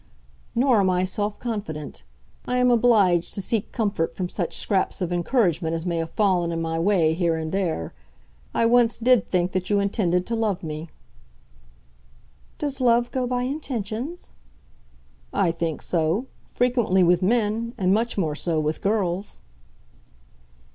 [0.55, 2.01] "Nor am I self confident.
[2.47, 6.51] I am obliged to seek comfort from such scraps of encouragement as may have fallen
[6.51, 7.93] in my way here and there.
[8.51, 10.89] I once did think that you intended to love me."
[12.57, 14.33] "Does love go by intentions?"
[15.31, 19.43] "I think so, frequently with men, and much more so with girls."